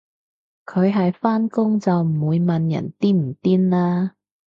[0.65, 4.15] 佢係返工就唔會問人癲唔癲啦